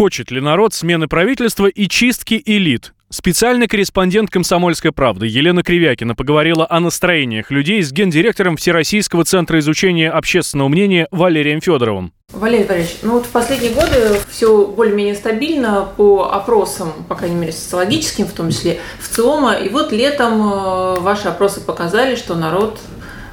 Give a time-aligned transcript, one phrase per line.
[0.00, 2.94] Хочет ли народ смены правительства и чистки элит?
[3.10, 10.10] Специальный корреспондент «Комсомольской правды» Елена Кривякина поговорила о настроениях людей с гендиректором Всероссийского центра изучения
[10.10, 12.14] общественного мнения Валерием Федоровым.
[12.32, 17.52] Валерий Валерьевич, ну вот в последние годы все более-менее стабильно по опросам, по крайней мере
[17.52, 19.56] социологическим, в том числе в ЦИОМа.
[19.56, 22.80] И вот летом э, ваши опросы показали, что народ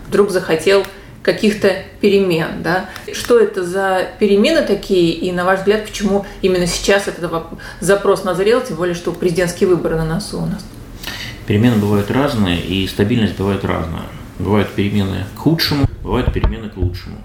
[0.09, 0.83] вдруг захотел
[1.27, 2.63] каких-то перемен.
[2.63, 2.89] Да?
[3.11, 7.43] Что это за перемены такие, и на ваш взгляд, почему именно сейчас этот
[7.81, 10.65] запрос назрел, тем более, что президентские выборы на носу у нас?
[11.45, 14.05] Перемены бывают разные, и стабильность бывает разная.
[14.39, 17.17] Бывают перемены к худшему, бывают перемены к лучшему.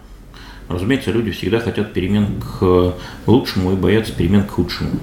[0.69, 2.95] Разумеется, люди всегда хотят перемен к
[3.27, 4.99] лучшему и боятся перемен к худшему.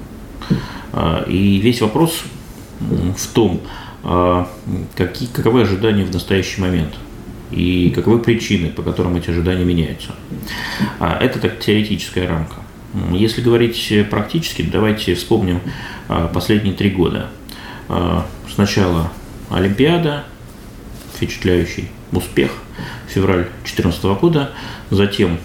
[0.91, 2.23] А, и весь вопрос
[2.81, 3.61] в том,
[4.03, 4.49] а,
[4.97, 6.95] какие, каковы ожидания в настоящий момент–
[7.51, 10.15] и каковы причины, по которым эти ожидания меняются.
[10.99, 12.55] А, это так теоретическая рамка.
[13.11, 15.61] Если говорить практически, давайте вспомним
[16.07, 17.29] а, последние три года.
[17.87, 19.11] А, сначала
[19.49, 20.25] Олимпиада,
[21.15, 22.51] впечатляющий успех,
[23.07, 24.51] февраль 2014 года,
[24.89, 25.37] затем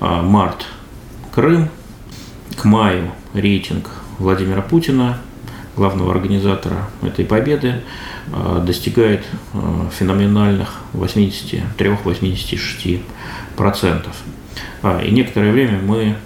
[0.00, 0.66] март,
[1.34, 1.68] Крым,
[2.56, 5.18] к маю рейтинг Владимира Путина,
[5.76, 7.80] главного организатора этой победы, э,
[8.64, 9.58] достигает э,
[9.98, 13.02] феноменальных 83-86%.
[14.82, 16.16] А, и некоторое время мы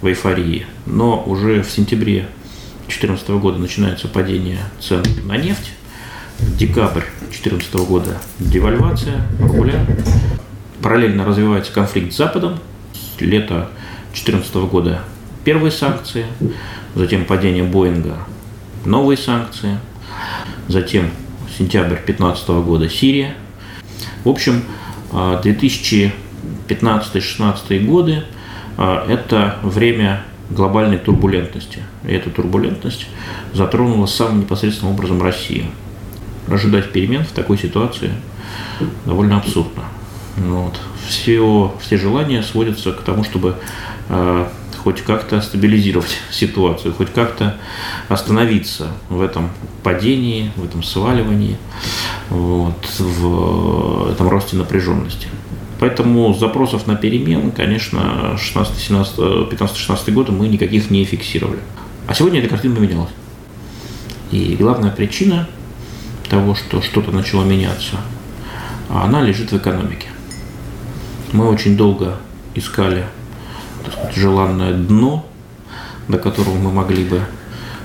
[0.00, 0.66] в эйфории.
[0.86, 2.26] Но уже в сентябре
[2.86, 5.72] 2014 года начинается падение цен на нефть.
[6.38, 9.84] Декабрь 2014 года девальвация рубля.
[10.82, 12.58] Параллельно развивается конфликт с Западом.
[13.18, 13.70] Лето
[14.12, 15.02] 2014 года
[15.44, 16.24] первые санкции,
[16.94, 18.16] затем падение Боинга
[18.84, 19.78] новые санкции,
[20.68, 21.10] затем
[21.60, 23.34] сентябрь 2015 года Сирия.
[24.24, 24.62] В общем,
[25.12, 26.12] 2015-2016
[26.70, 28.24] а, годы
[28.78, 31.80] а,– это время глобальной турбулентности.
[32.04, 33.06] И эта турбулентность
[33.52, 35.66] затронула самым непосредственным образом Россию.
[36.48, 38.10] Ожидать перемен в такой ситуации
[39.04, 39.84] довольно абсурдно.
[40.38, 40.80] Вот.
[41.06, 43.56] Все, все желания сводятся к тому, чтобы
[44.08, 44.50] а,
[44.82, 47.58] хоть как-то стабилизировать ситуацию, хоть как-то
[48.08, 49.50] остановиться в этом
[49.82, 51.58] падении, в этом сваливании,
[52.30, 55.28] вот, в этом росте напряженности.
[55.78, 61.60] Поэтому запросов на перемен, конечно, 15-16 года мы никаких не фиксировали.
[62.06, 63.10] А сегодня эта картина поменялась.
[64.30, 65.48] И главная причина
[66.28, 67.96] того, что что-то начало меняться,
[68.88, 70.08] она лежит в экономике.
[71.32, 72.18] Мы очень долго
[72.54, 73.06] искали
[73.84, 75.26] так сказать, желанное дно,
[76.08, 77.20] до которого мы могли бы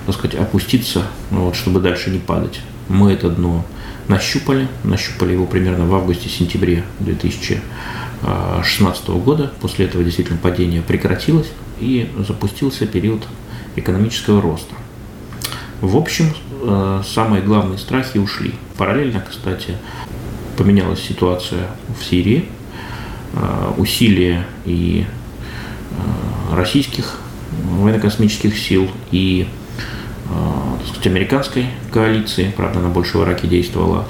[0.06, 2.60] так сказать, опуститься, ну вот, чтобы дальше не падать.
[2.88, 3.66] Мы это дно
[4.08, 9.52] нащупали, нащупали его примерно в августе-сентябре 2016 года.
[9.62, 13.24] После этого действительно падение прекратилось и запустился период
[13.76, 14.76] экономического роста.
[15.82, 16.28] В общем,
[16.62, 18.54] э, самые главные страхи ушли.
[18.78, 19.76] Параллельно, кстати,
[20.56, 22.46] поменялась ситуация в Сирии.
[23.34, 25.08] Э, усилия и
[26.52, 27.20] российских
[27.64, 29.48] военно-космических сил и
[30.30, 34.06] э, так сказать, американской коалиции, правда, она больше в Ираке действовала,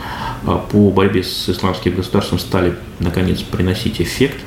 [0.46, 4.38] э, по борьбе с исламским государством стали, наконец, приносить эффект.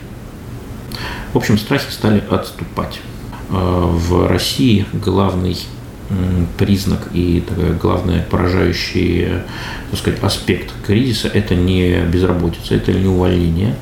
[1.33, 3.01] В общем, страхи стали отступать.
[3.51, 5.57] В России главный
[6.59, 7.43] признак и
[7.81, 9.43] главный поражающий
[9.91, 13.75] так сказать, аспект кризиса– это не безработица, это не увольнение,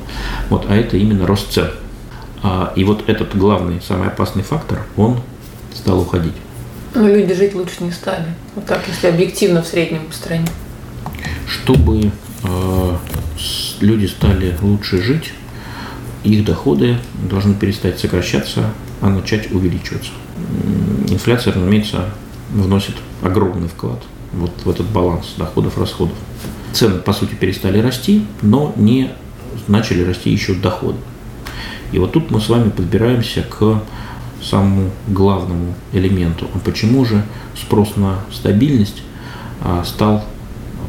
[0.49, 1.86] вот, а это именно рост цен– а,
[2.75, 5.19] и вот этот главный, самый опасный фактор, он
[5.73, 6.33] стал уходить.
[6.93, 8.25] Но люди жить лучше не стали.
[8.55, 10.47] Вот так, если объективно в среднем по стране.
[11.47, 12.11] Чтобы
[12.43, 12.97] э,
[13.81, 15.33] люди стали лучше жить,
[16.23, 16.97] их доходы
[17.29, 18.71] должны перестать сокращаться,
[19.01, 20.11] а начать увеличиваться.
[21.09, 22.09] Инфляция, разумеется,
[22.49, 24.01] вносит огромный вклад
[24.33, 26.15] вот в этот баланс доходов-расходов.
[26.73, 29.11] Цены, по сути, перестали расти, но не
[29.67, 30.97] начали расти еще доходы.
[31.91, 33.81] И вот тут мы с вами подбираемся к
[34.41, 36.47] самому главному элементу.
[36.53, 37.23] А почему же
[37.55, 39.03] спрос на стабильность
[39.63, 40.23] а, стал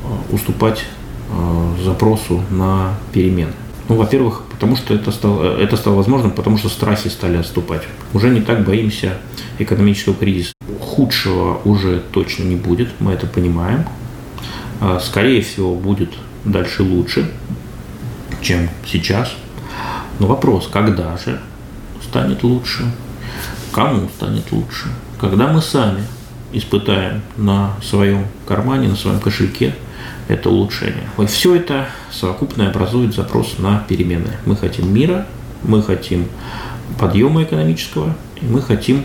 [0.05, 0.85] а, уступать
[1.31, 3.53] а, запросу на перемены?
[3.89, 7.83] Ну, во-первых, потому что это стало, это стало возможным, потому что страхи стали отступать.
[8.12, 9.15] Уже не так боимся
[9.59, 10.53] экономического кризиса.
[10.81, 13.87] Худшего уже точно не будет, мы это понимаем.
[15.01, 16.11] Скорее всего, будет
[16.44, 17.31] дальше лучше,
[18.43, 19.35] чем сейчас–
[20.19, 21.41] но вопрос, когда же
[22.03, 22.85] станет лучше?
[23.73, 24.88] Кому станет лучше?
[25.20, 26.05] Когда мы сами
[26.53, 29.75] испытаем на своем кармане, на своем кошельке
[30.29, 31.09] это улучшение.
[31.19, 34.37] И все это совокупно образует запрос на перемены.
[34.47, 35.26] Мы хотим мира,
[35.62, 36.29] мы хотим
[36.99, 39.05] подъема экономического, и мы хотим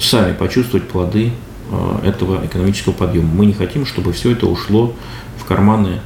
[0.00, 1.32] сами почувствовать плоды
[1.70, 3.28] э, этого экономического подъема.
[3.34, 4.94] Мы не хотим, чтобы все это ушло
[5.38, 6.00] в карманы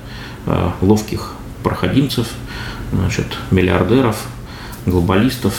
[0.46, 2.28] э, ловких проходимцев,
[2.92, 4.26] значит, миллиардеров,
[4.86, 5.54] глобалистов,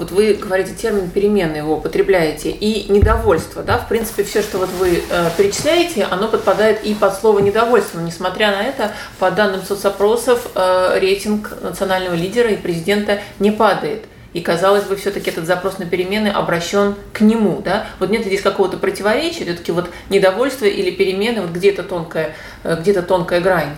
[0.00, 4.70] вот вы говорите термин перемены, его употребляете, и недовольство, да, в принципе, все, что вот
[4.78, 9.62] вы э, перечисляете, оно подпадает и под слово недовольство, но несмотря на это, по данным
[9.62, 14.04] соцопросов, э, рейтинг национального лидера и президента не падает.
[14.32, 17.86] И казалось бы, все-таки этот запрос на перемены обращен к нему, да?
[17.98, 23.02] Вот нет здесь какого-то противоречия, все-таки вот недовольство или перемены, вот где-то тонкая, э, где-то
[23.02, 23.74] тонкая грань.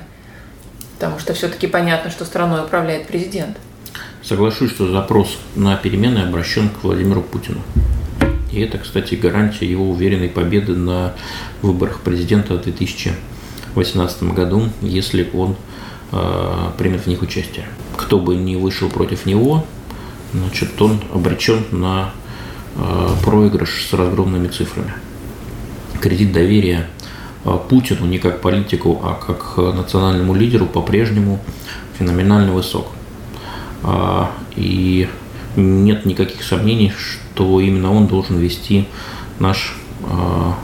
[1.03, 3.57] Потому что все-таки понятно, что страной управляет президент.
[4.23, 7.61] Соглашусь, что запрос на перемены обращен к Владимиру Путину.
[8.53, 11.15] И это, кстати, гарантия его уверенной победы на
[11.61, 15.57] выборах президента в 2018 году, если он
[16.13, 17.67] э, примет в них участие.
[17.97, 19.67] Кто бы ни вышел против него,
[20.33, 22.13] значит, он обречен на
[22.77, 24.93] э, проигрыш с разгромными цифрами.
[26.01, 26.89] Кредит доверия
[27.69, 31.41] Путину не как политику, а как национальному лидеру по-прежнему
[31.99, 32.87] феноменально высок.
[33.83, 35.09] А, и
[35.57, 38.89] нет никаких сомнений, что именно он должен вести
[39.39, 40.55] наш а,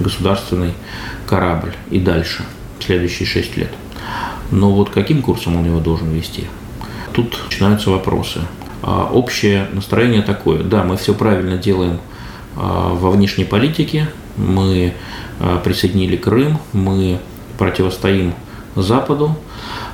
[0.00, 0.74] государственный
[1.26, 2.44] корабль и дальше,
[2.80, 3.70] следующие шесть лет.
[4.50, 6.46] Но вот каким курсом он его должен вести?
[7.12, 8.40] Тут начинаются вопросы.
[8.82, 10.62] А, общее настроение такое.
[10.62, 12.00] Да, мы все правильно делаем
[12.56, 14.08] во внешней политике.
[14.36, 14.92] Мы
[15.64, 17.18] присоединили Крым, мы
[17.58, 18.34] противостоим
[18.76, 19.36] Западу,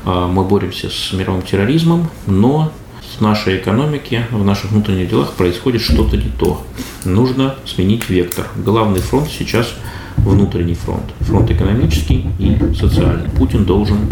[0.05, 2.73] а, мы боремся с мировым терроризмом, но
[3.17, 6.63] в нашей экономике, в наших внутренних делах происходит что-то не то.
[7.05, 8.47] Нужно сменить вектор.
[8.57, 9.75] Главный фронт сейчас
[10.19, 11.05] внутренний фронт.
[11.21, 13.29] Фронт экономический и социальный.
[13.31, 14.09] Путин должен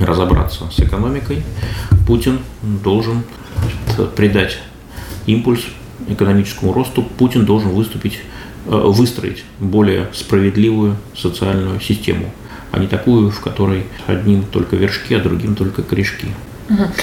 [0.00, 1.42] разобраться с экономикой.
[2.06, 3.22] Путин должен
[4.14, 4.58] придать
[5.26, 5.62] импульс
[6.06, 7.02] экономическому росту.
[7.02, 8.20] Путин должен выступить,
[8.66, 12.26] э, выстроить более справедливую социальную систему
[12.70, 16.26] а не такую, в которой одним только вершки, а другим только корешки.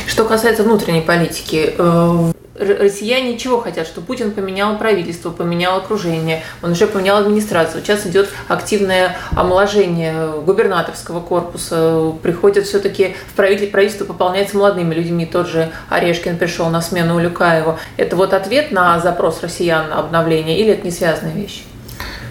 [0.07, 3.87] Что касается внутренней политики, э, россияне чего хотят?
[3.87, 7.83] Что Путин поменял правительство, поменял окружение, он уже поменял администрацию.
[7.83, 12.13] Сейчас идет активное омоложение губернаторского корпуса.
[12.23, 15.25] Приходят все-таки в правительство, правительство пополняется молодыми людьми.
[15.25, 17.77] Тот же Орешкин пришел на смену Улюкаеву.
[17.97, 21.61] Это вот ответ на запрос россиян на обновление или это не связанные вещи?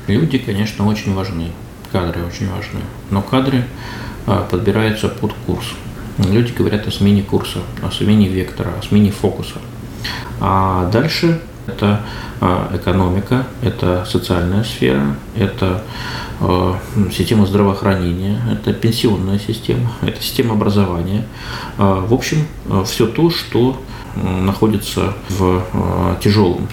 [0.07, 1.51] Люди, конечно, очень важны
[1.95, 2.81] кадры очень важны.
[3.11, 3.63] Но кадры
[4.27, 5.67] а, подбираются под курс.
[6.19, 9.59] Люди говорят о смене курса, о смене вектора, о смене фокуса.
[10.41, 12.03] А дальше это
[12.41, 15.83] а, экономика, это социальная сфера, это
[16.41, 16.79] а,
[17.13, 21.27] система здравоохранения, это пенсионная система, это система образования.
[21.79, 22.47] В общем,
[22.85, 23.83] все то, что
[24.15, 25.63] находится в
[26.23, 26.69] тяжелом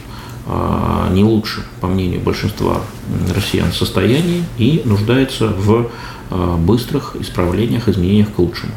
[0.54, 2.82] а, не лучше, по мнению большинства
[3.34, 5.90] россиян, состоянии и нуждается в
[6.30, 8.74] а, быстрых исправлениях, изменениях к лучшему.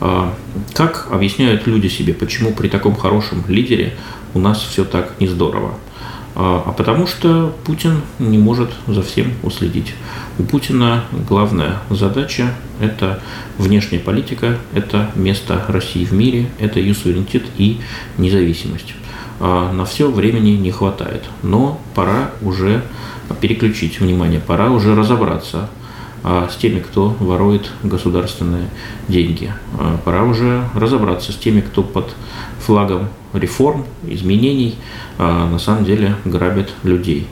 [0.00, 0.34] А,
[0.74, 3.94] как объясняют люди себе, почему при таком хорошем лидере
[4.34, 5.74] у нас все так не здорово?
[6.36, 9.94] А потому что Путин не может за всем уследить.
[10.36, 13.20] У Путина главная задача– это
[13.56, 17.80] внешняя политика, это место России в мире, это ее суверенитет и
[18.18, 18.94] независимость.
[19.38, 21.22] А, на все времени не хватает.
[21.42, 22.82] Но пора уже
[23.40, 25.83] переключить внимание, пора уже разобраться а,
[26.24, 28.70] с теми, кто ворует государственные
[29.08, 29.52] деньги.
[29.78, 32.14] А, пора уже разобраться с теми, кто под
[32.60, 34.76] флагом реформ, изменений
[35.18, 37.26] на самом деле грабят людей.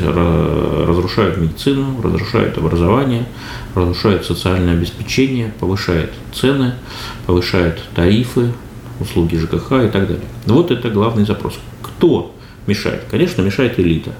[0.00, 3.24] Разрушают медицину, разрушают образование,
[3.74, 6.74] разрушают социальное обеспечение, повышают цены,
[7.26, 8.52] повышают тарифы,
[9.00, 10.26] услуги ЖКХ и так далее.
[10.46, 11.54] Вот это главный запрос.
[11.80, 12.34] Кто
[12.66, 13.04] мешает?
[13.10, 14.10] Конечно, мешает элита.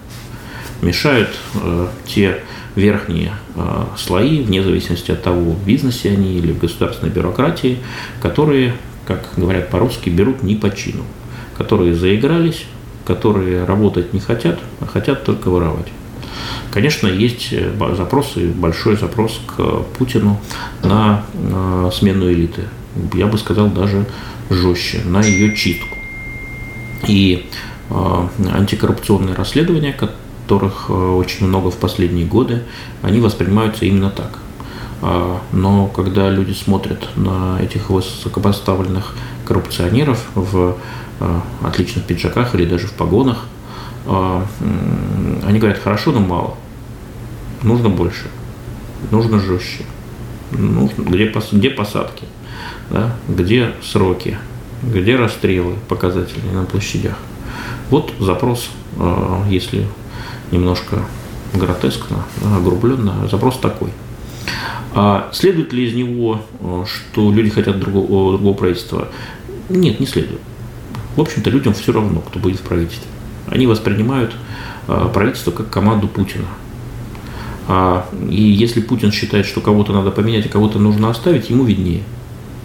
[0.82, 2.42] Мешают э, те
[2.74, 7.78] верхние э, слои, вне зависимости от того, в бизнесе они или в государственной бюрократии,
[8.20, 8.74] которые,
[9.06, 11.04] как говорят по-русски, берут не по чину,
[11.56, 12.64] которые заигрались,
[13.06, 15.88] которые работать не хотят, а хотят только воровать.
[16.70, 20.40] Конечно, есть э, запросы, большой запрос к Путину
[20.82, 22.62] на э, смену элиты.
[23.14, 24.06] Я бы сказал, даже
[24.50, 25.96] жестче на ее чистку.
[27.06, 27.46] И
[27.90, 29.92] э, антикоррупционные расследования,
[30.52, 32.62] которых э, очень много в последние годы,
[33.00, 34.38] они воспринимаются именно так.
[35.00, 39.14] Э, но когда люди смотрят на этих высокопоставленных
[39.47, 40.76] коррупционеров в
[41.62, 43.47] отличных пиджаках или даже в погонах,
[44.06, 44.44] а,
[45.44, 46.54] они говорят, хорошо, но мало.
[47.62, 48.26] Нужно больше.
[49.12, 49.85] Нужно жестче.
[50.50, 52.25] Нужно, где, где посадки,
[52.90, 54.37] да, где сроки,
[54.82, 57.18] где расстрелы показательные на площадях.
[57.90, 59.87] Вот запрос, а, если
[60.52, 61.04] немножко
[61.54, 62.25] гротескно,
[62.56, 63.90] огрубленно, запрос такой.
[64.94, 69.09] А следует ли из него, а, что люди хотят другого, другого правительства?
[69.68, 70.40] Нет, не следует.
[71.16, 73.09] В общем-то, людям все равно, кто будет в правительстве.
[73.47, 74.35] Они воспринимают
[74.87, 76.47] а, правительство как команду Путина.
[78.28, 82.02] И если Путин считает, что кого-то надо поменять, а кого-то нужно оставить, ему виднее.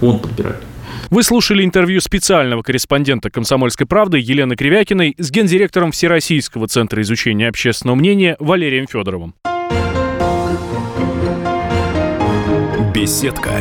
[0.01, 0.63] Он подбирает.
[1.09, 7.95] Вы слушали интервью специального корреспондента «Комсомольской правды» Елены Кривякиной с гендиректором Всероссийского центра изучения общественного
[7.95, 9.35] мнения Валерием Федоровым.
[12.93, 13.51] Беседка.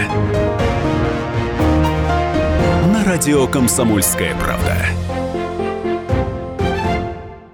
[2.93, 4.96] На радио «Комсомольская правда».